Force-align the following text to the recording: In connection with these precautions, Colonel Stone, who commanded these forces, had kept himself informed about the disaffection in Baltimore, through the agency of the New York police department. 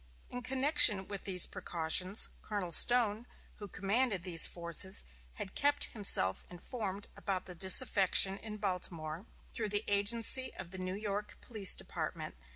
In 0.31 0.41
connection 0.41 1.07
with 1.07 1.25
these 1.25 1.45
precautions, 1.45 2.27
Colonel 2.41 2.71
Stone, 2.71 3.27
who 3.57 3.67
commanded 3.67 4.23
these 4.23 4.47
forces, 4.47 5.03
had 5.35 5.53
kept 5.53 5.83
himself 5.93 6.43
informed 6.49 7.07
about 7.15 7.45
the 7.45 7.53
disaffection 7.53 8.39
in 8.39 8.57
Baltimore, 8.57 9.27
through 9.53 9.69
the 9.69 9.83
agency 9.87 10.51
of 10.55 10.71
the 10.71 10.79
New 10.79 10.95
York 10.95 11.37
police 11.41 11.75
department. 11.75 12.33